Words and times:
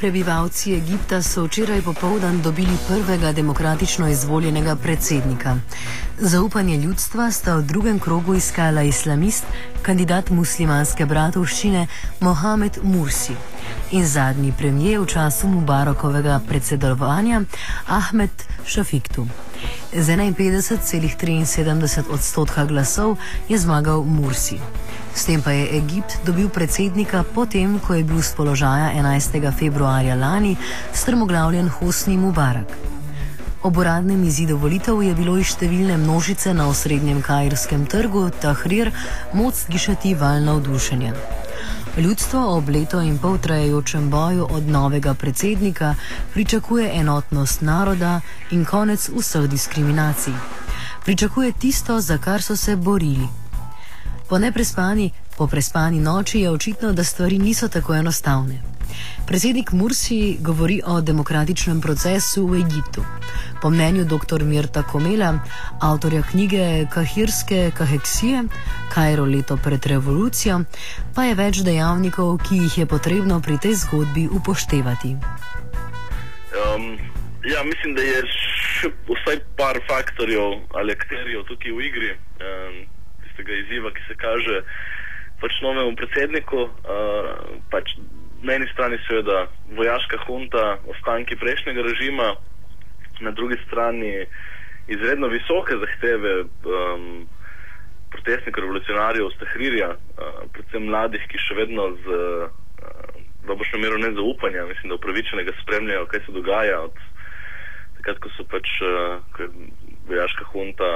Prebivalci 0.00 0.74
Egipta 0.74 1.22
so 1.22 1.44
včeraj 1.44 1.82
popovdan 1.82 2.42
dobili 2.42 2.76
prvega 2.88 3.32
demokratično 3.32 4.08
izvoljenega 4.08 4.76
predsednika. 4.76 5.56
Zaupanje 6.18 6.76
ljudstva 6.76 7.30
sta 7.30 7.56
v 7.56 7.62
drugem 7.62 7.98
krogu 7.98 8.34
iskala 8.34 8.82
islamist, 8.82 9.44
kandidat 9.82 10.30
muslimanske 10.30 11.06
bratovščine 11.06 11.86
Mohamed 12.20 12.78
Mursi 12.82 13.34
in 13.90 14.06
zadnji 14.06 14.52
premijer 14.58 15.00
v 15.00 15.06
času 15.06 15.48
Mubarakovega 15.48 16.40
predsedovanja 16.48 17.42
Ahmed 17.86 18.30
Šafiktu. 18.66 19.26
Z 19.92 20.08
51,73 20.16 22.10
odstotka 22.10 22.64
glasov 22.64 23.16
je 23.48 23.58
zmagal 23.58 24.04
Mursi. 24.04 24.60
S 25.14 25.24
tem 25.24 25.42
pa 25.42 25.50
je 25.50 25.76
Egipt 25.78 26.20
dobil 26.26 26.48
predsednika 26.48 27.24
potem, 27.34 27.80
ko 27.80 27.94
je 27.94 28.04
bil 28.04 28.22
z 28.22 28.34
položaja 28.36 28.92
11. 28.94 29.50
februarja 29.50 30.14
lani 30.14 30.56
strmoglavljen 30.92 31.68
Hosni 31.68 32.16
Mubarak. 32.16 32.68
Ob 33.62 33.76
uradnem 33.76 34.24
izidu 34.24 34.56
volitev 34.56 35.02
je 35.02 35.14
bilo 35.18 35.34
iz 35.40 35.50
številne 35.50 35.96
množice 35.98 36.54
na 36.54 36.68
osrednjem 36.70 37.18
kairskem 37.26 37.88
trgu 37.90 38.28
Tahrir 38.30 38.92
moc 39.34 39.58
slišati 39.58 40.14
val 40.14 40.38
navdušenja. 40.46 41.37
Ljudstvo 41.98 42.56
ob 42.56 42.68
leto 42.68 43.00
in 43.00 43.18
pol 43.18 43.38
trajajočem 43.38 44.10
boju 44.10 44.46
od 44.50 44.68
novega 44.68 45.14
predsednika 45.14 45.94
pričakuje 46.32 46.90
enotnost 46.94 47.60
naroda 47.60 48.20
in 48.50 48.64
konec 48.64 49.08
vseh 49.08 49.48
diskriminacij. 49.50 50.32
Pričakuje 51.04 51.52
tisto, 51.52 52.00
za 52.00 52.18
kar 52.18 52.42
so 52.42 52.56
se 52.56 52.76
borili. 52.76 53.28
Po 54.28 54.38
neprespani, 54.38 55.10
po 55.36 55.46
prespani 55.46 56.00
noči 56.00 56.40
je 56.40 56.50
očitno, 56.50 56.92
da 56.92 57.04
stvari 57.04 57.38
niso 57.38 57.68
tako 57.68 57.94
enostavne. 57.94 58.77
Predsednik 59.28 59.72
Mursi 59.72 60.36
govori 60.40 60.80
o 60.86 61.00
demokratičnem 61.00 61.80
procesu 61.80 62.46
v 62.46 62.60
Egiptu. 62.62 63.04
Po 63.62 63.70
mnenju 63.70 64.04
dr. 64.04 64.44
Mirta 64.44 64.82
Komela, 64.82 65.34
avtorja 65.82 66.22
knjige 66.30 66.86
Kahirske 66.94 67.70
kaheksije, 67.78 68.44
Kajro 68.94 69.24
leto 69.24 69.58
pred 69.64 69.86
revolucijo, 69.86 70.62
pa 71.14 71.28
je 71.28 71.34
več 71.34 71.60
dejavnikov, 71.66 72.38
ki 72.48 72.62
jih 72.64 72.78
je 72.78 72.86
potrebno 72.86 73.40
pri 73.44 73.58
tej 73.58 73.74
zgodbi 73.84 74.28
upoštevati. 74.32 75.16
Um, 76.56 76.86
ja, 77.44 77.62
mislim, 77.62 77.94
da 77.94 78.02
je 78.02 78.22
še 78.80 78.92
vsaj 79.10 79.42
par 79.58 79.76
faktorjev 79.90 80.62
ali 80.78 80.94
akterjev 80.96 81.44
tukaj 81.50 81.74
v 81.76 81.84
igri. 81.90 82.14
Um, 82.40 82.86
tistega 83.26 83.60
izziva, 83.60 83.92
ki 83.92 84.06
se 84.08 84.16
kaže 84.16 84.62
pač 85.42 85.60
novemu 85.62 85.92
predsedniku. 86.00 86.64
Uh, 86.64 87.60
pač 87.70 87.92
na 88.42 88.54
eni 88.54 88.68
strani 88.72 88.98
seveda 89.06 89.46
vojaška 89.76 90.18
hunta, 90.26 90.78
ostanki 90.86 91.36
prejšnjega 91.36 91.82
režima, 91.82 92.34
na 93.20 93.30
drugi 93.30 93.56
strani 93.66 94.26
izredno 94.88 95.28
visoke 95.28 95.74
zahteve 95.76 96.34
um, 96.42 97.26
protestnikov, 98.10 98.62
revolucionarjev, 98.62 99.30
stahrirja, 99.36 99.90
uh, 99.90 100.42
predvsem 100.54 100.86
mladih, 100.86 101.26
ki 101.28 101.40
še 101.42 101.58
vedno 101.58 101.90
z 102.04 102.20
uh, 102.46 103.18
dobrošno 103.48 103.80
mero 103.82 103.98
nezaupanja, 103.98 104.66
mislim, 104.70 104.92
da 104.92 105.00
upravičenega 105.00 105.52
spremljajo, 105.62 106.06
kaj 106.06 106.24
se 106.26 106.36
dogaja 106.36 106.80
od 106.86 107.02
takrat, 107.98 108.22
ko 108.22 108.32
so 108.36 108.46
pač 108.48 108.70
uh, 108.86 109.42
vojaška 110.08 110.46
hunta 110.52 110.92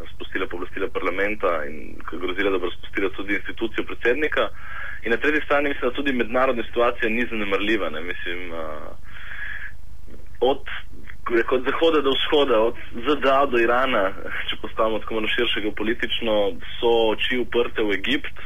razpustila 0.00 0.46
pooblastila 0.48 0.88
parlamenta 0.88 1.50
in 1.68 1.98
grozila, 2.10 2.50
da 2.50 2.58
bo 2.58 2.70
razpustila 2.70 3.10
tudi 3.16 3.36
institucijo 3.36 3.84
predsednika. 3.84 4.48
In 5.02 5.10
na 5.10 5.16
tretji 5.16 5.40
strani 5.44 5.68
mislim, 5.68 5.90
da 5.90 5.96
tudi 5.96 6.12
mednarodna 6.12 6.62
situacija 6.62 7.10
ni 7.10 7.26
zanemrljiva. 7.30 7.90
Ne? 7.90 8.00
Mislim, 8.00 8.52
uh, 8.52 8.58
od, 10.40 10.60
od 11.50 11.64
zahoda 11.70 12.00
do 12.00 12.12
vzhoda, 12.18 12.60
od 12.60 12.76
ZDA 13.06 13.46
do 13.46 13.58
Irana, 13.58 14.12
če 14.48 14.60
postavimo 14.62 14.98
tako 14.98 15.14
malo 15.14 15.28
širšega 15.36 15.72
politično, 15.76 16.36
so 16.78 16.94
oči 17.14 17.38
uprte 17.38 17.82
v 17.82 17.98
Egipt. 17.98 18.36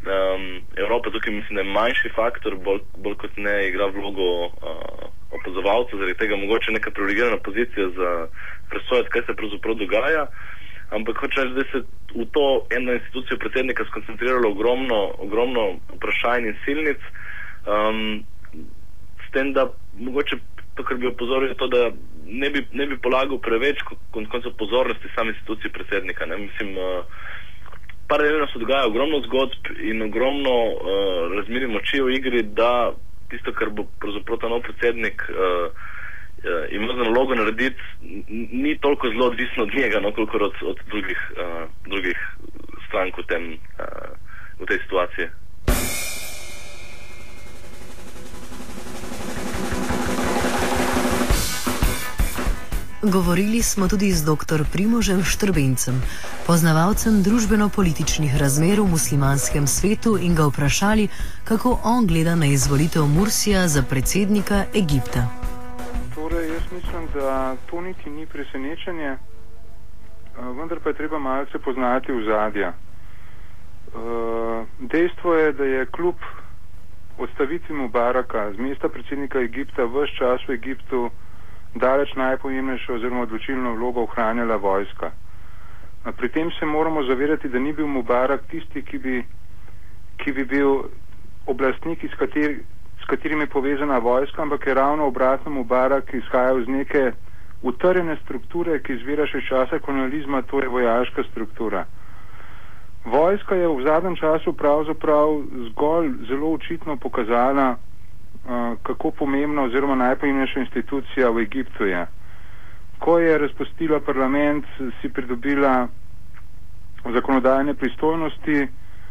Um, 0.00 0.62
Evropa 0.76 1.10
tukaj 1.10 1.32
mislim, 1.32 1.56
da 1.56 1.62
je 1.62 1.72
manjši 1.72 2.10
faktor, 2.16 2.54
bolj, 2.56 2.80
bolj 2.96 3.18
kot 3.20 3.36
ne 3.36 3.56
igra 3.68 3.90
vlogo 3.92 4.30
uh, 4.46 5.02
opazovalca, 5.30 5.96
zaradi 5.96 6.16
tega 6.22 6.36
mogoče 6.36 6.72
neka 6.72 6.90
privilegirana 6.90 7.36
pozicija 7.36 7.88
za 7.98 8.10
presojati, 8.70 9.10
kaj 9.10 9.22
se 9.26 9.36
pravzaprav 9.36 9.74
dogaja. 9.74 10.24
Ampak 10.90 11.18
hoče 11.22 11.44
reči, 11.44 11.54
da 11.54 11.64
se 11.70 11.82
v 12.14 12.26
to 12.34 12.66
eno 12.76 12.92
institucijo 12.92 13.38
predsednika 13.38 13.84
skoncentriralo 13.84 14.50
ogromno, 14.50 15.14
ogromno 15.18 15.78
vprašanj 15.94 16.48
in 16.50 16.56
silnic, 16.64 17.04
um, 17.66 18.24
s 19.26 19.32
tem, 19.32 19.52
da 19.52 19.68
mogoče 19.98 20.38
to, 20.74 20.84
kar 20.84 20.98
bi 20.98 21.06
opozoril, 21.06 21.48
je 21.48 21.58
to, 21.60 21.68
da 21.68 21.90
ne 22.26 22.50
bi, 22.50 22.64
ne 22.72 22.86
bi 22.86 22.98
polagal 22.98 23.38
preveč 23.38 23.82
kon, 23.86 24.26
koncev 24.26 24.56
pozornosti 24.58 25.12
sami 25.14 25.30
instituciji 25.34 25.70
predsednika. 25.70 26.26
Ne? 26.26 26.38
Mislim, 26.46 26.74
uh, 26.78 27.04
paralelno 28.08 28.46
se 28.50 28.58
dogaja 28.58 28.86
ogromno 28.86 29.22
zgodb 29.28 29.70
in 29.78 30.02
ogromno 30.02 30.56
uh, 30.66 31.30
razmerij 31.36 31.70
moči 31.70 32.02
v 32.02 32.18
igri, 32.18 32.42
da 32.42 32.92
tisto, 33.30 33.54
kar 33.54 33.70
bo 33.70 33.86
pravzaprav 34.02 34.42
ta 34.42 34.50
nov 34.50 34.66
predsednik. 34.66 35.22
Uh, 35.30 35.70
uh, 36.44 36.72
ima 36.72 36.92
za 36.96 37.02
nalogo 37.02 37.34
narediti, 37.34 37.80
ni 38.52 38.78
toliko 38.78 39.08
zelo 39.08 39.26
odvisno 39.26 39.62
od 39.62 39.74
njega, 39.74 40.00
no, 40.00 40.12
koliko 40.12 40.36
od, 40.36 40.52
od 40.62 40.76
drugih, 40.90 41.32
uh, 41.32 41.70
drugih 41.86 42.18
strank 42.88 43.18
v, 43.18 43.22
tem, 43.22 43.52
uh, 43.52 44.10
v 44.60 44.66
tej 44.66 44.78
situaciji. 44.78 45.28
Govorili 53.02 53.62
smo 53.62 53.88
tudi 53.88 54.12
z 54.12 54.24
dr. 54.24 54.64
Primožem 54.72 55.24
Štrbencem, 55.24 56.02
poznavalcem 56.46 57.22
družbeno-političnih 57.24 58.36
razmer 58.36 58.80
v 58.80 58.92
muslimanskem 58.92 59.66
svetu 59.66 60.18
in 60.20 60.34
ga 60.34 60.44
vprašali, 60.44 61.08
kako 61.44 61.80
on 61.84 62.06
gleda 62.06 62.36
na 62.36 62.46
izvolitev 62.46 63.08
Mursija 63.08 63.68
za 63.68 63.82
predsednika 63.82 64.64
Egipta 64.76 65.39
mislim, 66.30 67.08
da 67.14 67.56
to 67.70 67.80
niti 67.80 68.10
ni 68.10 68.26
presenečenje, 68.26 69.08
eh, 69.08 69.18
vendar 70.56 70.78
pa 70.80 70.88
je 70.88 70.94
treba 70.94 71.18
malce 71.18 71.58
poznati 71.58 72.12
v 72.12 72.24
zadja. 72.24 72.68
Eh, 72.68 74.64
dejstvo 74.78 75.34
je, 75.34 75.52
da 75.52 75.64
je 75.64 75.86
kljub 75.86 76.14
odstavitvi 77.18 77.74
Mubaraka 77.74 78.52
z 78.52 78.58
mesta 78.58 78.88
predsednika 78.88 79.38
Egipta 79.38 79.84
v 79.84 80.02
vse 80.02 80.14
čas 80.18 80.48
v 80.48 80.52
Egiptu 80.52 81.10
daleč 81.74 82.14
najpomembnejšo 82.14 82.94
oziroma 82.94 83.22
odločilno 83.22 83.74
vlogo 83.74 84.02
ohranjala 84.02 84.56
vojska. 84.56 85.10
Pri 86.16 86.28
tem 86.28 86.50
se 86.58 86.66
moramo 86.66 87.02
zavedati, 87.02 87.48
da 87.48 87.58
ni 87.58 87.72
bil 87.72 87.86
Mubarak 87.86 88.40
tisti, 88.50 88.82
ki 88.82 88.98
bi, 88.98 89.24
ki 90.16 90.32
bi 90.32 90.44
bil 90.44 90.82
oblastnik, 91.46 92.04
iz 92.04 92.10
katerih 92.18 92.62
katerim 93.10 93.40
je 93.40 93.46
povezana 93.48 93.98
vojska, 93.98 94.42
ampak 94.42 94.66
je 94.66 94.74
ravno 94.74 95.06
obratno 95.06 95.50
Mubarak 95.52 96.14
izhajal 96.14 96.60
iz 96.60 96.68
neke 96.68 97.10
utrjene 97.62 98.16
strukture, 98.16 98.78
ki 98.80 98.94
izvira 98.94 99.26
še 99.26 99.42
časa 99.42 99.78
kolonializma, 99.78 100.42
to 100.42 100.60
je 100.60 100.68
vojaška 100.68 101.24
struktura. 101.24 101.84
Vojska 103.04 103.54
je 103.54 103.68
v 103.68 103.82
zadnjem 103.82 104.16
času 104.16 104.52
pravzaprav 104.52 105.34
zgolj 105.70 106.10
zelo 106.28 106.52
očitno 106.52 106.96
pokazala, 106.96 107.68
uh, 107.70 108.50
kako 108.82 109.10
pomembna 109.12 109.62
oziroma 109.62 109.94
najpomembnejša 109.96 110.60
institucija 110.60 111.30
v 111.30 111.42
Egiptu 111.42 111.86
je. 111.86 112.06
Ko 112.98 113.18
je 113.18 113.38
razpustila 113.38 114.00
parlament, 114.00 114.64
si 115.00 115.08
pridobila 115.08 115.88
zakonodajne 117.06 117.74
pristojnosti, 117.74 118.66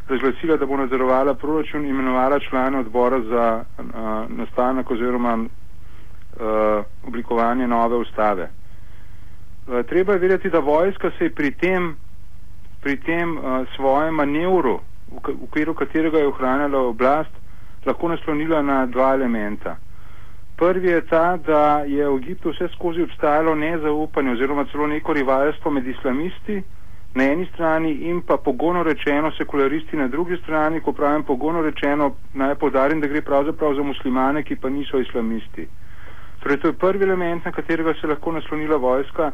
razglasila, 0.10 0.58
da 0.58 0.66
bo 0.66 0.78
nadzorovala 0.78 1.34
proračun, 1.34 1.86
imenovala 1.86 2.40
člane 2.40 2.80
odbora 2.80 3.22
za 3.22 3.64
uh, 3.78 3.86
nastanek 4.38 4.92
oziroma 4.92 5.38
uh, 5.38 6.86
oblikovanje 7.08 7.68
nove 7.68 7.96
ustave. 7.96 8.50
Uh, 9.68 9.86
treba 9.86 10.14
je 10.14 10.20
vedeti, 10.20 10.50
da 10.50 10.60
vojska 10.60 11.12
se 11.18 11.24
je 11.24 11.36
pri 11.36 11.52
tem, 11.52 11.96
pri 12.82 12.98
tem 12.98 13.38
uh, 13.38 13.44
svojem 13.76 14.16
manevru, 14.16 14.80
v 15.12 15.44
okviru 15.44 15.74
katerega 15.74 16.18
je 16.18 16.28
ohranjala 16.28 16.80
oblast, 16.80 17.32
lahko 17.86 18.08
naslonila 18.08 18.62
na 18.62 18.86
dva 18.86 19.14
elementa. 19.14 19.78
Prvi 20.58 20.90
je 20.90 21.06
ta, 21.08 21.38
da 21.38 21.84
je 21.88 22.10
v 22.10 22.18
Egiptu 22.18 22.52
vse 22.52 22.68
skozi 22.76 23.02
obstajalo 23.02 23.56
nezaupanje 23.56 24.32
oziroma 24.32 24.66
celo 24.72 24.88
neko 24.88 25.14
rivalstvo 25.14 25.72
med 25.72 25.88
islamisti, 25.88 26.64
na 27.14 27.24
eni 27.24 27.48
strani 27.54 27.92
in 28.10 28.22
pa 28.22 28.38
pogono 28.38 28.84
rečeno 28.84 29.32
sekularisti 29.32 29.98
na 29.98 30.08
drugi 30.08 30.38
strani, 30.44 30.82
ko 30.82 30.94
pravim 30.94 31.24
pogono 31.24 31.62
rečeno, 31.62 32.16
naj 32.34 32.56
podarim, 32.56 33.02
da 33.02 33.08
gre 33.08 33.22
pravzaprav 33.22 33.74
za 33.76 33.84
muslimane, 33.84 34.44
ki 34.44 34.56
pa 34.56 34.70
niso 34.70 35.00
islamisti. 35.00 35.68
Torej, 36.40 36.58
to 36.58 36.68
je 36.68 36.74
prvi 36.74 37.04
element, 37.04 37.46
na 37.46 37.52
katerega 37.52 37.94
se 38.02 38.08
lahko 38.08 38.32
naslonila 38.32 38.78
vojska. 38.78 39.32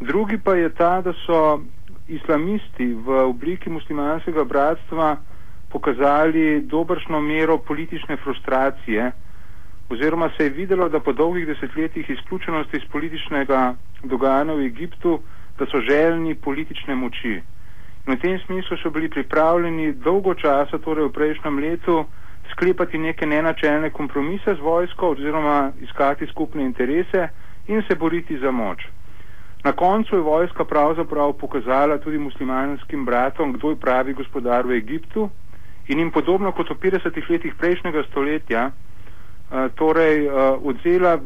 Drugi 0.00 0.38
pa 0.38 0.54
je 0.54 0.68
ta, 0.74 1.00
da 1.00 1.12
so 1.26 1.60
islamisti 2.08 2.94
v 2.94 3.22
obliki 3.24 3.70
muslimanskega 3.70 4.44
bratstva 4.44 5.16
pokazali 5.72 6.60
dobršno 6.60 7.20
mero 7.20 7.58
politične 7.58 8.16
frustracije 8.16 9.12
oziroma 9.88 10.30
se 10.36 10.44
je 10.44 10.50
videlo, 10.50 10.88
da 10.88 11.00
po 11.00 11.12
dolgih 11.12 11.46
desetletjih 11.46 12.10
izključenosti 12.10 12.76
iz 12.76 12.82
političnega 12.92 13.74
dogajanja 14.02 14.54
v 14.54 14.66
Egiptu, 14.66 15.20
da 15.58 15.66
so 15.66 15.80
željni 15.80 16.34
politične 16.34 16.94
moči. 16.94 17.40
In 18.06 18.14
v 18.14 18.20
tem 18.20 18.38
smislu 18.38 18.76
so 18.76 18.90
bili 18.90 19.08
pripravljeni 19.10 19.92
dolgo 19.92 20.34
časa, 20.34 20.78
torej 20.78 21.08
v 21.08 21.12
prejšnjem 21.12 21.58
letu, 21.58 22.04
sklepati 22.52 22.98
neke 22.98 23.26
nenačelne 23.26 23.90
kompromise 23.90 24.54
z 24.54 24.60
vojsko 24.60 25.10
oziroma 25.10 25.72
iskati 25.82 26.26
skupne 26.26 26.64
interese 26.64 27.28
in 27.66 27.82
se 27.88 27.94
boriti 27.94 28.38
za 28.38 28.50
moč. 28.50 28.86
Na 29.64 29.72
koncu 29.72 30.16
je 30.16 30.22
vojska 30.22 30.64
pravzaprav 30.64 31.32
pokazala 31.32 31.98
tudi 31.98 32.18
muslimanskim 32.18 33.04
bratom, 33.04 33.52
kdo 33.52 33.70
je 33.70 33.76
pravi 33.76 34.12
gospodar 34.14 34.66
v 34.66 34.76
Egiptu 34.76 35.30
in 35.88 35.98
jim 35.98 36.10
podobno 36.10 36.52
kot 36.52 36.70
v 36.70 36.74
50 36.74 37.30
letih 37.30 37.54
prejšnjega 37.58 38.02
stoletja, 38.10 38.70
uh, 38.70 39.66
torej 39.74 40.26
uh, 40.26 40.62
odzela 40.62 41.18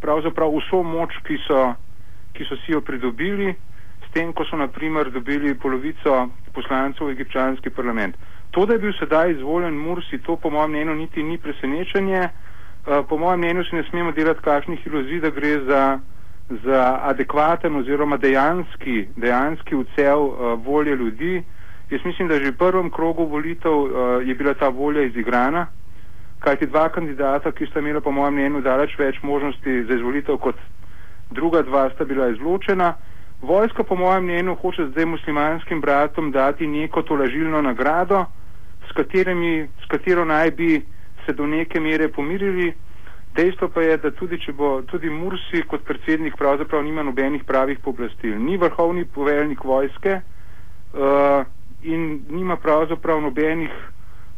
pravzaprav 0.00 0.52
vso 0.52 0.82
moč, 0.82 1.16
ki 1.24 1.38
so, 1.46 1.72
ki 2.32 2.44
so 2.44 2.56
si 2.56 2.72
jo 2.72 2.80
pridobili, 2.80 3.54
s 4.16 4.18
tem, 4.18 4.32
ko 4.32 4.44
so 4.48 4.56
naprimer 4.56 5.10
dobili 5.12 5.52
polovico 5.60 6.30
poslancev 6.56 7.04
v 7.04 7.12
egipčanski 7.12 7.68
parlament. 7.70 8.16
To, 8.50 8.64
da 8.64 8.72
je 8.72 8.78
bil 8.78 8.92
sedaj 8.96 9.30
izvoljen 9.30 9.76
Mursi, 9.76 10.18
to 10.24 10.36
po 10.40 10.48
mojem 10.50 10.70
mnenju 10.70 10.94
niti 10.94 11.22
ni 11.22 11.36
presenečenje. 11.38 12.22
Uh, 12.24 13.04
po 13.08 13.18
mojem 13.18 13.40
mnenju 13.40 13.64
si 13.64 13.76
ne 13.76 13.82
smemo 13.90 14.12
delati 14.16 14.40
kakšnih 14.40 14.86
iluzij, 14.86 15.20
da 15.20 15.30
gre 15.30 15.50
za, 15.68 15.98
za 16.64 16.98
adekvaten 17.02 17.76
oziroma 17.76 18.16
dejanski, 18.16 19.04
dejanski 19.16 19.76
ucel 19.76 20.22
uh, 20.24 20.64
volje 20.64 20.96
ljudi. 20.96 21.42
Jaz 21.90 22.00
mislim, 22.04 22.28
da 22.28 22.40
že 22.40 22.50
v 22.50 22.56
prvem 22.56 22.88
krogu 22.90 23.26
volitev 23.28 23.76
uh, 23.76 23.90
je 24.24 24.34
bila 24.34 24.54
ta 24.54 24.68
volja 24.68 25.02
izigrana, 25.02 25.66
kajti 26.38 26.66
dva 26.72 26.88
kandidata, 26.88 27.52
ki 27.52 27.66
sta 27.66 27.84
imela 27.84 28.00
po 28.00 28.10
mojem 28.10 28.34
mnenju 28.34 28.64
daleč 28.64 28.96
več 28.98 29.20
možnosti 29.22 29.84
za 29.84 29.94
izvolitev 29.94 30.40
kot 30.40 30.56
druga 31.30 31.62
dva, 31.62 31.90
sta 31.92 32.04
bila 32.04 32.30
izločena. 32.32 32.94
Vojska 33.46 33.82
po 33.84 33.94
mojem 33.94 34.24
mnenju 34.24 34.54
hoče 34.54 34.86
zdaj 34.90 35.06
muslimanskim 35.06 35.80
bratom 35.80 36.32
dati 36.32 36.66
neko 36.66 37.02
tolažilno 37.02 37.62
nagrado, 37.62 38.24
s, 38.88 38.92
katerimi, 38.92 39.68
s 39.84 39.86
katero 39.88 40.24
naj 40.24 40.50
bi 40.50 40.82
se 41.26 41.32
do 41.32 41.46
neke 41.46 41.80
mere 41.80 42.08
pomirili. 42.08 42.72
Dejstvo 43.36 43.68
pa 43.68 43.82
je, 43.82 43.96
da 43.96 44.10
tudi 44.10 44.40
če 44.40 44.52
bo 44.52 44.82
tudi 44.82 45.10
Mursi 45.10 45.62
kot 45.68 45.84
predsednik 45.84 46.34
pravzaprav 46.36 46.82
nima 46.84 47.02
nobenih 47.02 47.44
pravih 47.44 47.78
pooblastil, 47.84 48.38
ni 48.40 48.56
vrhovni 48.56 49.04
poveljnik 49.04 49.64
vojske 49.64 50.20
uh, 50.20 51.44
in 51.82 52.22
nima 52.30 52.56
pravzaprav 52.56 53.20
nobenih 53.20 53.70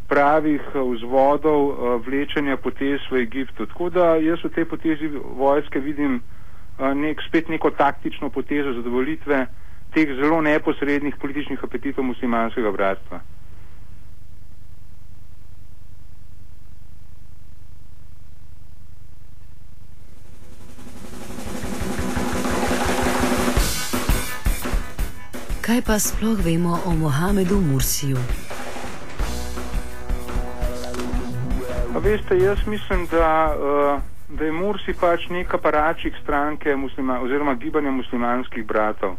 pravih 0.09 0.61
vzvodov 0.75 1.69
uh, 1.69 2.07
vlečenja 2.07 2.57
potez 2.57 3.01
v 3.11 3.23
Egiptu. 3.23 3.67
Tako 3.67 3.89
da 3.91 4.17
jaz 4.17 4.45
v 4.45 4.53
tej 4.53 4.65
potezi 4.65 5.09
vojske 5.17 5.81
vidim 5.81 6.21
nek, 6.79 7.23
spet 7.29 7.49
neko 7.49 7.71
taktično 7.71 8.31
potezo 8.31 8.73
zadovolitve 8.73 9.47
teh 9.95 10.15
zelo 10.21 10.41
neposrednih 10.41 11.17
političnih 11.21 11.65
apetitov 11.65 12.05
muslimanskega 12.05 12.73
bratstva. 12.73 13.21
Kaj 25.69 25.83
pa 25.85 25.99
sploh 26.01 26.39
vemo 26.45 26.79
o 26.87 26.95
Mohamedu 26.97 27.61
Mursiju? 27.61 28.17
Veste, 32.03 32.39
jaz 32.39 32.59
mislim, 32.67 33.07
da, 33.11 33.53
uh, 33.53 34.01
da 34.29 34.45
je 34.45 34.53
Mursi 34.53 34.93
pač 35.01 35.29
nek 35.33 35.55
aparačik 35.55 36.15
stranke 36.23 36.77
muslima, 36.77 37.21
oziroma 37.21 37.55
gibanja 37.55 37.91
muslimanskih 37.91 38.67
bratov. 38.67 39.17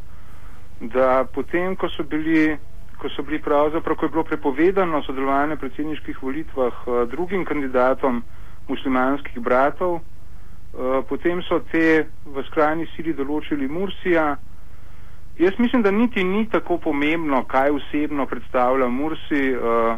Da 0.79 1.25
potem, 1.33 1.75
ko 1.75 1.89
so 1.89 2.03
bili, 2.03 2.57
ko 3.01 3.09
so 3.09 3.23
bili 3.23 3.41
pravzaprav, 3.41 3.95
ko 3.95 4.05
je 4.05 4.09
bilo 4.09 4.23
prepovedano 4.23 5.01
sodelovanje 5.03 5.55
v 5.55 5.63
predsedniških 5.65 6.21
volitvah 6.23 6.83
uh, 6.85 7.01
drugim 7.09 7.45
kandidatom 7.45 8.23
muslimanskih 8.67 9.41
bratov, 9.41 9.99
uh, 9.99 11.01
potem 11.09 11.41
so 11.49 11.59
te 11.71 12.05
v 12.25 12.45
skrajni 12.51 12.87
sili 12.95 13.13
določili 13.17 13.67
Mursija, 13.67 14.37
Jaz 15.39 15.53
mislim, 15.57 15.81
da 15.81 15.91
niti 15.91 16.23
ni 16.23 16.49
tako 16.49 16.77
pomembno, 16.77 17.43
kaj 17.47 17.69
osebno 17.71 18.25
predstavlja 18.25 18.87
Mursi. 18.87 19.55
Uh, 19.55 19.95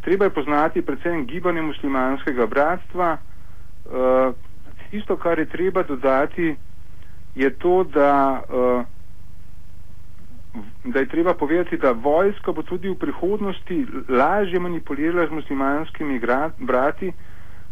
treba 0.00 0.24
je 0.24 0.30
poznati 0.30 0.82
predvsem 0.82 1.24
gibanje 1.26 1.62
muslimanskega 1.62 2.46
bratstva. 2.46 3.16
Uh, 3.86 4.34
tisto, 4.86 5.16
kar 5.16 5.38
je 5.38 5.46
treba 5.46 5.82
dodati, 5.82 6.56
je 7.34 7.50
to, 7.52 7.84
da, 7.84 8.42
uh, 8.48 8.84
da 10.84 10.98
je 10.98 11.08
treba 11.08 11.34
povedati, 11.34 11.76
da 11.76 11.90
vojska 11.92 12.52
bo 12.52 12.62
tudi 12.62 12.88
v 12.88 12.94
prihodnosti 12.96 13.86
lažje 14.08 14.60
manipulirala 14.60 15.26
z 15.26 15.30
muslimanskimi 15.32 16.20
brati, 16.58 17.12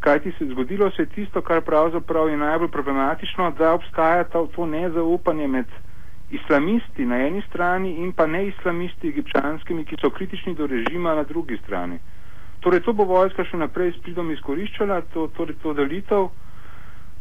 kajti 0.01 0.33
se 0.39 0.47
zgodilo 0.47 0.91
se 0.91 1.07
tisto, 1.07 1.43
kar 1.43 1.61
pravzaprav 1.61 2.29
je 2.29 2.37
najbolj 2.37 2.69
problematično, 2.69 3.51
da 3.51 3.73
obstaja 3.73 4.25
to, 4.25 4.47
to 4.47 4.67
nezaupanje 4.67 5.49
med 5.49 5.67
islamisti 6.31 7.07
na 7.07 7.17
eni 7.17 7.43
strani 7.49 7.95
in 7.95 8.13
pa 8.13 8.27
ne 8.27 8.47
islamisti 8.47 9.09
egipčanskimi, 9.09 9.85
ki 9.85 9.97
so 10.01 10.11
kritični 10.11 10.55
do 10.55 10.67
režima 10.67 11.15
na 11.15 11.23
drugi 11.23 11.57
strani. 11.65 11.99
Torej, 12.61 12.81
to 12.81 12.93
bo 12.93 13.05
vojska 13.05 13.45
še 13.45 13.57
naprej 13.57 13.93
s 13.93 14.01
pridom 14.01 14.31
izkoriščala, 14.33 15.03
to, 15.13 15.27
torej 15.37 15.57
to 15.63 15.75
delitev. 15.75 16.29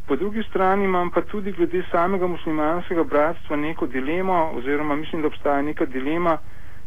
Po 0.07 0.15
drugi 0.15 0.44
strani 0.44 0.83
imam 0.85 1.11
pa 1.11 1.21
tudi 1.21 1.51
glede 1.51 1.83
samega 1.91 2.27
muslimanskega 2.27 3.03
bratstva 3.03 3.55
neko 3.55 3.88
dilemo, 3.88 4.51
oziroma 4.55 4.95
mislim, 4.95 5.21
da 5.21 5.27
obstaja 5.27 5.61
neka 5.61 5.85
dilema. 5.85 6.38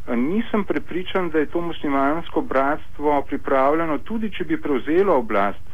Nisem 0.09 0.65
prepričan, 0.65 1.31
da 1.31 1.39
je 1.39 1.47
to 1.47 1.61
muslimansko 1.61 2.41
bratstvo 2.41 3.23
pripravljeno, 3.23 3.99
tudi 3.99 4.31
če 4.31 4.45
bi 4.45 4.61
prevzelo 4.61 5.17
oblast, 5.17 5.65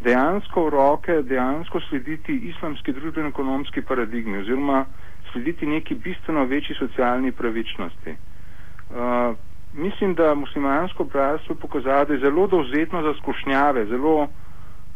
dejansko 0.00 0.64
v 0.64 0.70
roke, 0.70 1.22
dejansko 1.22 1.80
slediti 1.80 2.36
islamski 2.52 2.92
družbeno-ekonomski 2.92 3.82
paradigmi, 3.82 4.38
oziroma 4.38 4.84
slediti 5.32 5.66
neki 5.66 5.94
bistveno 5.94 6.44
večji 6.44 6.76
socialni 6.78 7.32
pravičnosti. 7.32 8.14
Uh, 8.90 9.36
mislim, 9.74 10.14
da 10.14 10.34
muslimansko 10.34 11.04
bratstvo 11.04 11.54
pokazalo, 11.54 12.04
da 12.04 12.12
je 12.14 12.20
zelo 12.20 12.46
dovzetno 12.46 13.02
za 13.02 13.14
skušnjave, 13.18 13.86
zelo 13.86 14.28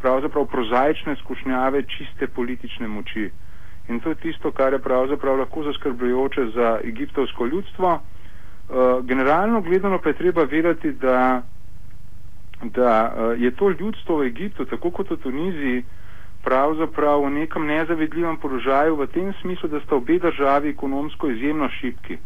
pravzaprav 0.01 0.45
prozaične 0.45 1.15
skušnjave 1.15 1.83
čiste 1.85 2.27
politične 2.29 2.87
moči. 2.87 3.29
In 3.87 3.99
to 3.99 4.09
je 4.09 4.15
tisto, 4.17 4.51
kar 4.51 4.73
je 4.73 4.79
pravzaprav 4.79 5.37
lahko 5.37 5.63
zaskrbljujoče 5.63 6.45
za 6.47 6.79
egiptovsko 6.83 7.45
ljudstvo. 7.45 7.93
Uh, 7.93 8.77
generalno 9.03 9.61
gledano 9.61 9.99
pa 9.99 10.09
je 10.09 10.15
treba 10.15 10.43
vedeti, 10.45 10.91
da, 10.93 11.41
da 12.63 12.91
uh, 13.07 13.41
je 13.41 13.51
to 13.51 13.69
ljudstvo 13.71 14.17
v 14.17 14.25
Egiptu, 14.25 14.65
tako 14.65 14.91
kot 14.91 15.09
v 15.09 15.17
Tuniziji, 15.17 15.83
pravzaprav 16.41 17.21
v 17.21 17.29
nekem 17.31 17.65
nezavedljivem 17.65 18.37
položaju 18.37 18.95
v 18.95 19.07
tem 19.07 19.33
smislu, 19.35 19.69
da 19.69 19.79
sta 19.79 19.95
obe 19.95 20.19
državi 20.19 20.69
ekonomsko 20.69 21.29
izjemno 21.29 21.69
šipki. 21.71 22.17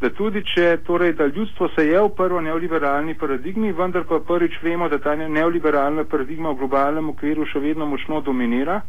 Da 0.00 0.08
tudi 0.10 0.40
če, 0.48 0.78
torej, 0.86 1.12
da 1.12 1.26
ljudstvo 1.26 1.68
se 1.74 1.84
je 1.86 2.00
uprlo 2.00 2.40
neoliberalni 2.40 3.14
paradigmi, 3.20 3.72
vendar 3.72 4.06
pa 4.08 4.20
prvič 4.24 4.56
vemo, 4.62 4.88
da 4.88 4.98
ta 4.98 5.12
neoliberalna 5.16 6.06
paradigma 6.08 6.54
v 6.54 6.62
globalnem 6.62 7.10
okviru 7.12 7.44
še 7.44 7.60
vedno 7.60 7.86
močno 7.86 8.22
dominira. 8.24 8.80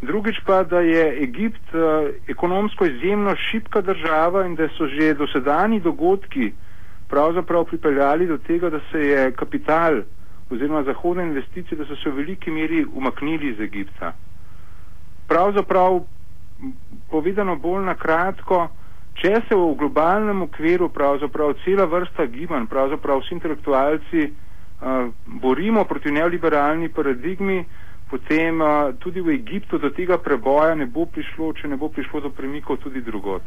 Drugič 0.00 0.38
pa, 0.46 0.62
da 0.62 0.84
je 0.86 1.02
Egipt 1.24 1.74
uh, 1.74 2.12
ekonomsko 2.30 2.86
izjemno 2.86 3.34
šipka 3.48 3.82
država 3.82 4.44
in 4.46 4.54
da 4.54 4.68
so 4.76 4.86
že 4.86 5.14
dosedani 5.18 5.80
dogodki 5.80 6.52
pravzaprav 7.08 7.64
pripeljali 7.64 8.26
do 8.26 8.38
tega, 8.38 8.70
da 8.70 8.80
se 8.92 9.00
je 9.00 9.32
kapital 9.32 10.02
oziroma 10.50 10.82
zahodne 10.82 11.26
investicije, 11.26 11.78
da 11.78 11.84
so 11.84 11.96
se 11.96 12.10
v 12.10 12.22
veliki 12.22 12.50
meri 12.50 12.84
umaknili 12.94 13.50
iz 13.50 13.60
Egipta. 13.60 14.12
Pravzaprav, 15.28 16.00
povedano 17.10 17.56
bolj 17.56 17.84
na 17.84 17.94
kratko, 17.94 18.68
če 19.18 19.34
se 19.48 19.56
v 19.56 19.74
globalnem 19.78 20.42
okviru 20.46 20.88
pravzaprav 20.94 21.56
cela 21.64 21.86
vrsta 21.90 22.26
gibanj, 22.30 22.68
pravzaprav 22.70 23.22
vsi 23.22 23.34
intelektualci 23.34 24.28
uh, 24.30 25.10
borimo 25.42 25.84
proti 25.84 26.12
neoliberalni 26.14 26.88
paradigmi, 26.88 27.64
potem 28.10 28.60
uh, 28.60 28.94
tudi 28.98 29.20
v 29.20 29.34
Egiptu 29.34 29.78
do 29.78 29.90
tega 29.90 30.18
preboja 30.18 30.74
ne 30.78 30.86
bo 30.86 31.06
prišlo, 31.06 31.52
če 31.58 31.68
ne 31.68 31.76
bo 31.76 31.90
prišlo 31.90 32.28
do 32.28 32.30
premikov 32.30 32.78
tudi 32.84 33.02
drugot. 33.02 33.42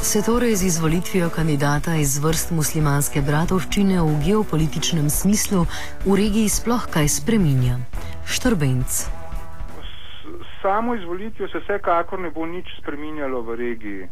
Se 0.00 0.24
torej 0.24 0.56
z 0.56 0.72
izvolitvijo 0.72 1.28
kandidata 1.28 1.92
iz 2.00 2.16
vrst 2.18 2.56
muslimanske 2.56 3.20
bratovščine 3.20 4.00
v 4.00 4.16
geopolitičnem 4.24 5.12
smislu 5.12 5.68
v 6.08 6.16
regiji 6.16 6.48
sploh 6.48 6.88
kaj 6.88 7.20
spreminja? 7.20 7.78
Štrbenc. 8.24 9.19
Samo 10.62 10.94
izvolitvijo 10.94 11.48
se 11.48 11.58
vsekakor 11.58 12.20
ne 12.20 12.30
bo 12.30 12.46
nič 12.46 12.68
spreminjalo 12.80 13.40
v 13.42 13.56
regiji. 13.56 14.08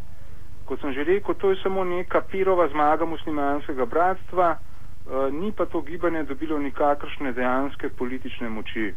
Kot 0.64 0.80
sem 0.80 0.92
že 0.92 1.04
rekel, 1.04 1.34
to 1.34 1.50
je 1.50 1.56
samo 1.62 1.84
neka 1.84 2.20
pirova 2.20 2.68
zmaga 2.68 3.04
muslimanskega 3.04 3.86
bratstva. 3.86 4.56
uh, 4.56 5.32
ni 5.32 5.52
pa 5.52 5.66
to 5.66 5.80
gibanje 5.80 6.22
dobilo 6.22 6.58
nikakršne 6.58 7.32
dejanske 7.32 7.88
politične 7.88 8.48
moči. 8.48 8.94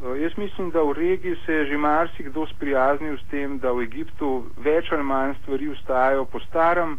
Uh, 0.00 0.20
jaz 0.20 0.36
mislim, 0.36 0.70
da 0.70 0.82
v 0.82 0.92
regiji 0.92 1.36
se 1.46 1.52
je 1.54 1.66
že 1.66 1.76
marsikdo 1.76 2.46
sprijaznil 2.46 3.16
s 3.16 3.24
tem, 3.30 3.58
da 3.58 3.72
v 3.72 3.82
Egiptu 3.82 4.46
več 4.56 4.92
ali 4.92 5.02
manj 5.02 5.34
stvari 5.42 5.68
ustajajo 5.68 6.24
po 6.24 6.40
starem, 6.40 6.98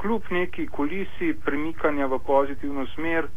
kljub 0.00 0.22
neki 0.30 0.66
kolisi 0.66 1.34
premikanja 1.44 2.06
v 2.06 2.18
pozitivno 2.18 2.86
smer, 2.86 3.28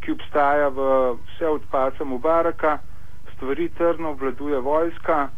ki 0.00 0.12
obstaja 0.12 0.68
v 0.68 0.80
vse 1.26 1.48
od 1.48 1.62
paca 1.70 2.04
Mubaraka, 2.04 2.78
stvari 3.40 3.68
trdno 3.68 4.12
vladuje 4.12 4.60
vojska, 4.60 5.28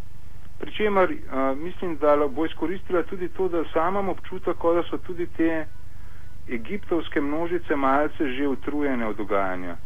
Pričemer 0.63 1.11
uh, 1.11 1.59
mislim, 1.59 1.97
da 1.97 2.17
bo 2.29 2.47
izkoristila 2.47 3.03
tudi 3.03 3.29
to, 3.29 3.49
da 3.49 3.65
samem 3.73 4.09
občutek, 4.09 4.57
da 4.75 4.83
so 4.91 4.99
tudi 4.99 5.27
te 5.27 5.67
egiptovske 6.49 7.21
množice 7.21 7.77
malce 7.77 8.29
že 8.37 8.47
utrujene 8.49 9.07
od 9.07 9.17
dogajanja 9.17 9.77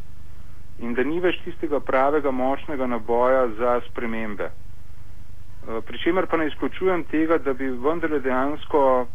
in 0.78 0.94
da 0.94 1.04
ni 1.04 1.20
več 1.20 1.38
tistega 1.44 1.80
pravega 1.80 2.30
močnega 2.30 2.86
naboja 2.86 3.48
za 3.48 3.80
spremembe. 3.88 4.50
Uh, 4.50 5.80
Pričemer 5.84 6.26
pa 6.26 6.36
ne 6.36 6.46
izključujem 6.46 7.04
tega, 7.04 7.38
da 7.38 7.54
bi 7.54 7.70
vendarle 7.70 8.20
dejansko 8.20 9.06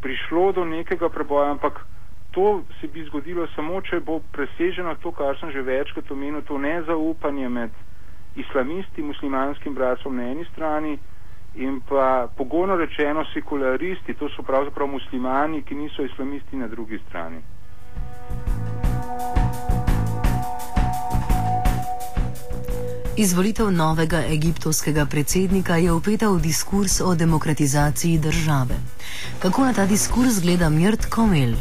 prišlo 0.00 0.52
do 0.52 0.64
nekega 0.64 1.08
preboja, 1.08 1.50
ampak 1.50 1.84
to 2.30 2.62
se 2.80 2.86
bi 2.86 3.04
zgodilo 3.04 3.46
samo, 3.56 3.80
če 3.80 4.00
bo 4.00 4.20
preseženo 4.32 4.94
to, 5.02 5.12
kar 5.12 5.36
sem 5.40 5.52
že 5.52 5.62
večkrat 5.62 6.10
omenil, 6.10 6.42
to 6.42 6.58
nezaupanje 6.58 7.48
med 7.48 7.70
islamisti, 8.36 9.02
muslimanskim 9.02 9.74
bratstvom 9.74 10.16
na 10.16 10.30
eni 10.30 10.44
strani 10.52 10.98
in 11.54 11.80
pa 11.88 12.28
pogono 12.36 12.76
rečeno 12.76 13.24
sekularisti, 13.32 14.14
to 14.14 14.28
so 14.36 14.42
pravzaprav 14.42 14.86
muslimani, 14.88 15.62
ki 15.62 15.74
niso 15.74 16.04
islamisti 16.04 16.56
na 16.56 16.68
drugi 16.68 17.00
strani. 17.08 17.40
Izvolitev 23.18 23.70
novega 23.70 24.20
egiptovskega 24.30 25.06
predsednika 25.06 25.76
je 25.76 25.92
upeta 25.92 26.28
v 26.30 26.38
diskurs 26.40 27.00
o 27.00 27.14
demokratizaciji 27.14 28.18
države. 28.18 28.78
Kako 29.42 29.64
na 29.64 29.72
ta 29.72 29.86
diskurs 29.86 30.38
gleda 30.42 30.68
Mirt 30.68 31.10
Komel? 31.10 31.56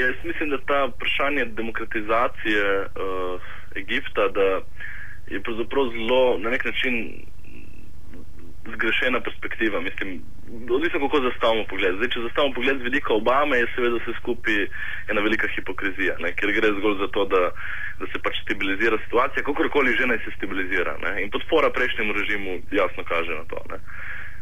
Jaz 0.00 0.14
mislim, 0.24 0.50
da 0.50 0.58
ta 0.58 0.84
vprašanje 0.84 1.44
demokratizacije 1.44 2.64
uh, 2.80 3.40
Egipta, 3.76 4.28
da 4.28 4.60
je 5.30 5.42
pravzaprav 5.42 5.84
zelo 5.96 6.38
na 6.38 6.50
nek 6.50 6.64
način 6.64 6.94
zgrešena 8.72 9.20
perspektiva. 9.20 9.80
Mislim, 9.80 10.22
odvisno 10.70 11.00
kako 11.00 11.20
zastavimo 11.20 11.64
pogled. 11.70 11.96
Zdaj, 11.96 12.08
če 12.08 12.20
zastavimo 12.20 12.54
pogled 12.54 12.78
z 12.78 12.82
vidika 12.88 13.14
Obame, 13.14 13.58
je 13.58 13.70
seveda 13.74 14.00
vse 14.00 14.14
skupaj 14.20 14.66
ena 15.10 15.20
velika 15.20 15.48
hipokrizija, 15.56 16.16
ne? 16.24 16.32
ker 16.38 16.52
gre 16.52 16.72
zgolj 16.78 16.96
za 17.02 17.08
to, 17.16 17.26
da, 17.34 17.42
da 18.00 18.10
se 18.12 18.22
pač 18.24 18.40
stabilizira 18.42 18.98
situacija, 19.04 19.46
kakorkoli 19.46 19.96
že 19.98 20.08
naj 20.10 20.18
se 20.24 20.34
stabilizira. 20.36 20.96
Ne? 21.04 21.14
In 21.22 21.30
podpora 21.30 21.70
prejšnjemu 21.70 22.16
režimu 22.20 22.58
jasno 22.72 23.04
kaže 23.04 23.36
na 23.36 23.44
to. 23.52 23.60
Ne? 23.70 23.80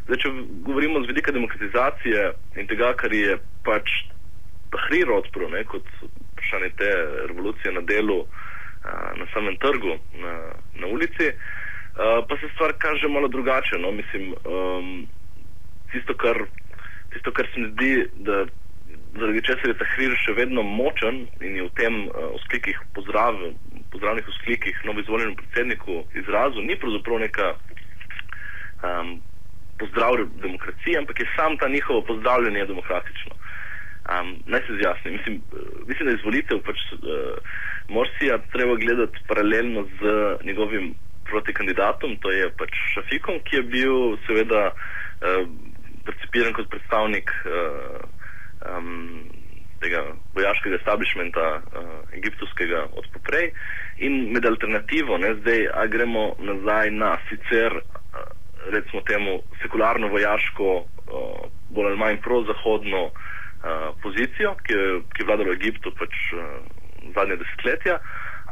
Zdaj, 0.06 0.22
če 0.22 0.32
govorimo 0.66 1.02
z 1.02 1.12
vidika 1.12 1.34
demokratizacije 1.34 2.32
in 2.62 2.70
tega, 2.70 2.94
kar 2.98 3.12
je 3.14 3.38
pač 3.66 3.90
Tahrir 4.72 5.10
odprl 5.12 5.52
kot 5.68 5.88
vprašanje 6.00 6.70
te 6.78 6.90
revolucije 7.28 7.72
na 7.72 7.80
delu, 7.80 8.24
na 9.16 9.26
samem 9.32 9.56
trgu, 9.56 9.98
na, 10.18 10.32
na 10.74 10.86
ulici, 10.86 11.28
uh, 11.28 12.24
pa 12.28 12.36
se 12.36 12.48
stvar 12.54 12.72
kaže 12.78 13.08
malo 13.08 13.28
drugače. 13.28 13.78
No? 13.78 13.92
Mislim, 13.92 14.34
um, 14.44 15.06
tisto, 15.92 16.14
kar, 16.14 16.44
tisto, 17.12 17.32
kar 17.32 17.46
se 17.54 17.60
mi 17.60 17.70
zdi, 17.70 18.06
da 18.14 18.44
zaradi 19.18 19.42
česar 19.42 19.68
je 19.68 19.78
ta 19.78 19.86
hrir 19.94 20.14
še 20.24 20.32
vedno 20.32 20.62
močen 20.62 21.26
in 21.40 21.56
je 21.56 21.66
v 21.68 21.74
tem 21.76 21.98
uh, 22.08 22.32
vzklikih 22.40 22.80
pozdrav, 22.94 23.38
pozdravnih 23.92 24.28
vzklikih 24.28 24.84
novo 24.84 25.00
izvoljenemu 25.00 25.36
predsedniku 25.36 26.02
izrazu, 26.14 26.64
ni 26.64 26.78
pravzaprav 26.80 27.20
neka 27.20 27.52
um, 28.82 29.20
pozdrav 29.78 30.24
demokracije, 30.42 30.98
ampak 30.98 31.20
je 31.20 31.28
sam 31.36 31.56
ta 31.56 31.68
njihovo 31.68 32.02
pozdravljanje 32.02 32.66
demokratično. 32.66 33.41
Um, 34.02 34.42
naj 34.46 34.60
se 34.66 34.76
zjasni. 34.82 35.10
Mislim, 35.10 35.42
mislim, 35.86 36.06
da 36.06 36.10
je 36.10 36.16
izvolitev 36.18 36.58
pač, 36.66 36.78
uh, 36.92 36.98
Morsija 37.88 38.38
treba 38.52 38.74
gledati 38.76 39.18
paralelno 39.28 39.86
z 40.00 40.02
njegovim 40.44 40.94
protikandidatom, 41.24 42.16
to 42.16 42.30
je 42.30 42.50
pač 42.58 42.70
Šafikom, 42.94 43.38
ki 43.44 43.56
je 43.56 43.62
bil 43.62 44.16
seveda 44.26 44.72
uh, 44.72 45.46
percipiran 46.06 46.52
kot 46.52 46.66
predstavnik 46.70 47.30
uh, 47.46 48.02
um, 48.66 49.22
tega 49.80 50.02
vojaškega 50.34 50.80
establishmenta 50.80 51.46
uh, 51.54 51.92
egiptovskega 52.18 52.88
od 52.98 53.06
poprej 53.14 53.52
in 53.98 54.32
med 54.34 54.46
alternativo, 54.46 55.18
ne, 55.18 55.34
zdaj, 55.44 55.68
a 55.74 55.86
gremo 55.86 56.32
nazaj 56.42 56.90
na 56.90 57.14
sicer, 57.28 57.78
recimo 58.74 59.02
temu, 59.06 59.38
sekularno 59.62 60.10
vojaško, 60.10 60.72
uh, 60.82 61.46
bolj 61.70 61.92
ali 61.92 62.02
manj 62.02 62.18
prozahodno 62.26 63.04
uh, 63.04 63.30
pozicijo, 64.02 64.56
ki 64.66 64.74
ki 65.14 65.22
je 65.22 65.26
vladala 65.26 65.52
v 65.52 65.58
Egiptu 65.58 65.92
pač 65.98 66.14
uh, 66.34 66.42
zadnje 67.14 67.36
desetletja, 67.36 67.98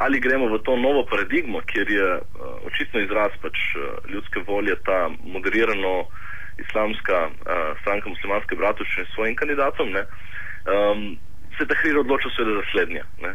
ali 0.01 0.21
gremo 0.21 0.49
v 0.49 0.59
to 0.63 0.77
novo 0.77 1.05
paradigmo, 1.05 1.61
kjer 1.67 1.91
je 1.91 2.09
uh, 2.19 2.23
očitno 2.67 3.01
izraz 3.01 3.35
pač 3.43 3.59
uh, 3.77 3.99
ljudske 4.11 4.45
volje 4.47 4.77
ta 4.87 5.11
moderirano 5.25 6.07
islamska 6.59 7.19
uh, 7.27 7.79
stranka 7.81 8.09
muslimanske 8.09 8.57
bratovščine 8.57 9.07
s 9.07 9.15
svojim 9.15 9.37
kandidatom, 9.37 9.93
ne, 9.93 10.05
um, 10.67 11.17
se 11.59 11.67
ta 11.67 11.75
hrir 11.83 11.99
odločil 11.99 12.31
seveda 12.37 12.61
za 12.61 12.67
slednje. 12.73 13.03
Ne. 13.25 13.35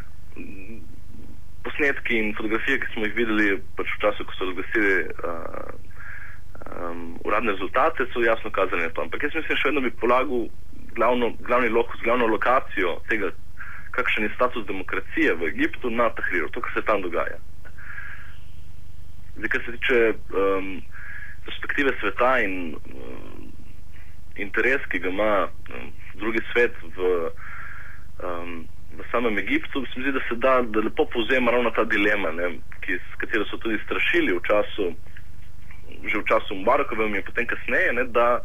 Posnetki 1.66 2.18
in 2.22 2.34
fotografije, 2.38 2.80
ki 2.80 2.94
smo 2.94 3.06
jih 3.06 3.16
videli 3.18 3.60
pač 3.78 3.90
v 3.96 4.02
času, 4.06 4.26
ko 4.26 4.38
so 4.38 4.50
razglasili 4.50 4.96
uh, 5.06 5.70
um, 6.72 7.18
uradne 7.26 7.56
rezultate, 7.56 8.06
so 8.14 8.22
jasno 8.24 8.52
kazali 8.52 8.86
na 8.86 8.94
to. 8.94 9.02
Ampak 9.02 9.24
jaz 9.26 9.36
mislim, 9.36 9.58
še 9.58 9.70
vedno 9.72 9.86
bi 9.86 9.94
polagal 10.02 10.48
glavno, 10.96 11.34
glavni 11.40 11.70
lokus, 11.70 12.00
glavno 12.04 12.28
lokacijo 12.28 13.00
tega 13.10 13.32
kakšen 13.96 14.24
je 14.24 14.36
status 14.36 14.66
demokracije 14.68 15.34
v 15.34 15.48
Egiptu 15.48 15.90
na 15.90 16.10
Tahriru, 16.10 16.50
to, 16.50 16.62
kar 16.62 16.72
se 16.76 16.84
tam 16.86 17.02
dogaja. 17.02 17.40
Zdaj, 19.38 19.50
kar 19.50 19.62
se 19.66 19.72
tiče 19.78 20.00
um, 20.14 20.70
perspektive 21.46 21.96
sveta 22.00 22.40
in 22.44 22.76
um, 22.76 23.52
interes, 24.36 24.84
ki 24.92 25.00
ga 25.00 25.10
ima 25.10 25.34
um, 25.48 25.92
drugi 26.20 26.44
svet 26.52 26.76
v, 26.98 27.12
um, 28.24 28.54
v 29.00 29.08
samem 29.12 29.40
Egiptu, 29.40 29.86
se 29.86 30.00
mi 30.00 30.08
zdi, 30.08 30.16
da 30.18 30.24
se 30.28 30.40
da, 30.44 30.60
da 30.62 30.84
lepo 30.84 31.08
povzema 31.16 31.52
ravno 31.52 31.72
ta 31.72 31.84
dilema, 31.84 32.32
ne, 32.36 32.52
ki, 32.84 33.00
s 33.00 33.20
katero 33.24 33.48
so 33.48 33.60
tudi 33.64 33.80
strašili 33.86 34.36
v 34.36 34.44
času, 34.44 34.92
že 36.04 36.20
v 36.20 36.28
času 36.28 36.60
Mubarakovem 36.60 37.16
in 37.16 37.24
potem 37.24 37.48
kasneje, 37.48 37.94
ne, 37.96 38.08
da 38.12 38.40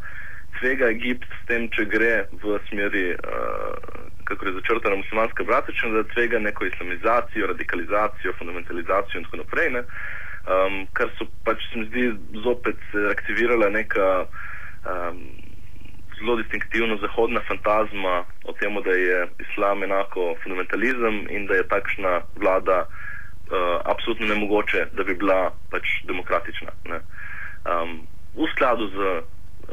tvega 0.58 0.90
Egipt 0.90 1.28
s 1.28 1.46
tem, 1.46 1.68
če 1.74 1.86
gre 1.90 2.14
v 2.42 2.58
smeri 2.68 3.04
uh, 3.14 4.10
kako 4.30 4.46
je 4.46 4.52
začrtana 4.52 4.96
muslimanska 4.96 5.44
bratovščina, 5.44 5.92
da 5.94 6.08
tvega 6.14 6.38
neko 6.38 6.66
islamizacijo, 6.66 7.46
radikalizacijo, 7.50 8.32
fundamentalizacijo 8.38 9.18
in 9.18 9.24
tako 9.26 9.40
naprej. 9.42 9.70
Ne? 9.76 9.82
Um, 10.50 10.76
kar 10.96 11.10
so 11.18 11.26
pač 11.44 11.64
se 11.70 11.78
mi 11.78 11.86
zdi 11.88 12.04
zopet 12.44 12.78
aktivirala 13.10 13.68
neka 13.74 14.06
um, 14.24 15.18
zelo 16.18 16.36
distinktivna 16.38 16.96
zahodna 17.02 17.42
fantazma 17.48 18.22
o 18.44 18.54
tem, 18.60 18.78
da 18.86 18.94
je 18.94 19.18
islam 19.46 19.82
enako 19.82 20.34
fundamentalizem 20.44 21.26
in 21.30 21.50
da 21.50 21.58
je 21.58 21.68
takšna 21.74 22.14
vlada 22.38 22.78
uh, 22.86 23.82
absolutno 23.84 24.30
nemogoče, 24.30 24.86
da 24.94 25.04
bi 25.04 25.18
bila 25.18 25.50
pač 25.74 25.98
demokratična. 26.06 26.72
Um, 27.66 28.00
v 28.38 28.46
skladu 28.54 28.88
z 28.94 29.12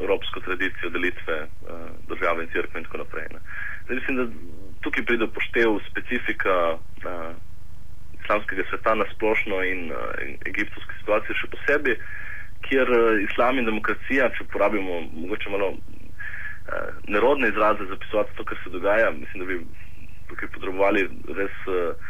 evropsko 0.00 0.40
tradicijo 0.40 0.90
delitve 0.90 1.36
uh, 1.42 1.48
države 2.08 2.44
in 2.44 2.50
crkve 2.52 2.80
in 2.80 2.84
tako 2.84 2.98
naprej. 2.98 3.26
Zdaj, 3.84 3.96
mislim, 3.96 4.16
da 4.16 4.24
tukaj 4.80 5.04
pride 5.04 5.26
poštev 5.34 5.78
specifika 5.90 6.56
uh, 6.74 7.34
islamskega 8.22 8.62
sveta 8.70 8.94
na 8.94 9.04
splošno 9.14 9.62
in, 9.64 9.92
uh, 9.92 9.98
in 10.26 10.36
egiptovske 10.46 10.94
situacije 11.00 11.36
še 11.40 11.50
posebej, 11.54 11.98
kjer 12.68 12.90
uh, 12.90 13.22
islam 13.24 13.58
in 13.58 13.70
demokracija, 13.70 14.30
če 14.36 14.46
uporabimo 14.46 15.00
mogoče 15.24 15.50
malo 15.50 15.68
uh, 15.72 15.80
nerodne 17.08 17.48
izraze 17.48 17.88
za 17.90 17.96
pisati 17.96 18.36
to, 18.36 18.44
kar 18.44 18.58
se 18.64 18.70
dogaja, 18.70 19.10
mislim, 19.10 19.44
da 19.44 19.52
bi 19.52 19.60
tukaj 20.28 20.48
potrebovali 20.56 21.08
res 21.40 21.56
uh, 21.66 22.08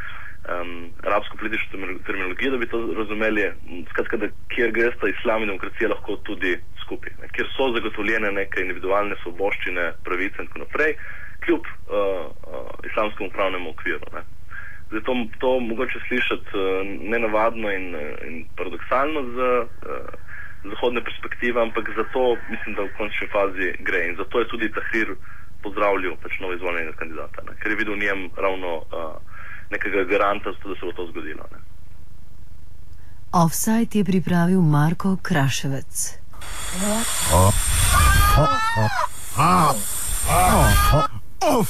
um, 0.49 0.91
arabsko 1.05 1.37
politično 1.37 1.79
terminologijo, 2.07 2.51
da 2.51 2.59
bi 2.59 2.69
to 2.69 2.81
razumeli. 2.97 3.53
Skratka, 3.91 4.17
da 4.17 4.29
kjer 4.55 4.73
gre 4.73 4.91
sta 4.97 5.09
islam 5.09 5.43
in 5.43 5.53
demokracija 5.53 5.91
lahko 5.93 6.17
tudi 6.29 6.57
skupaj, 6.83 7.13
ne, 7.23 7.29
kjer 7.37 7.49
so 7.57 7.71
zagotovljene 7.77 8.33
neke 8.33 8.61
individualne 8.65 9.17
svoboščine, 9.23 9.93
pravice 10.05 10.43
in 10.43 10.51
tako 10.51 10.65
naprej 10.65 10.95
kljub 11.45 11.61
uh, 11.61 11.97
uh, 11.97 12.71
islamskemu 12.91 13.31
pravnemu 13.31 13.71
okviru. 13.71 14.13
Ne. 14.13 14.23
Zdaj 14.89 15.03
to, 15.07 15.15
to 15.39 15.61
mogoče 15.61 16.01
slišati 16.09 16.51
uh, 16.55 16.87
nenavadno 17.13 17.71
in, 17.73 17.87
in 18.29 18.45
paradoksalno 18.57 19.23
z 19.35 19.37
uh, 19.39 20.09
zahodne 20.65 21.05
perspektive, 21.05 21.63
ampak 21.63 21.91
zato 21.97 22.37
mislim, 22.51 22.75
da 22.75 22.83
v 22.83 22.95
končni 22.99 23.29
fazi 23.33 23.73
gre 23.79 24.07
in 24.09 24.17
zato 24.17 24.39
je 24.39 24.49
tudi 24.49 24.73
Tahrir 24.73 25.15
pozdravljal 25.63 26.17
pač 26.23 26.39
novo 26.41 26.55
izvoljenega 26.55 26.93
kandidata, 26.99 27.43
ne? 27.47 27.55
ker 27.63 27.71
je 27.73 27.79
videl 27.81 27.95
v 27.95 28.03
njem 28.03 28.31
ravno 28.37 28.77
uh, 28.77 29.38
nekega 29.71 30.05
garanta, 30.05 30.51
da 30.51 30.75
se 30.75 30.87
bo 30.87 30.93
to 30.93 31.07
zgodilo. 31.11 31.45
Ne? 31.53 31.59
Offside 33.33 33.99
je 33.99 34.05
pripravil 34.05 34.63
Marko 34.63 35.17
Kraševec. 35.23 36.19
Oh. 36.81 37.03
Oh. 37.35 37.53
Oh. 39.39 39.75
Oh. 40.29 41.09
Oh. 41.41 41.67